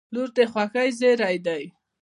•لور 0.13 0.29
د 0.37 0.39
خوښۍ 0.51 0.89
زېری 0.99 1.37
دی. 1.47 1.63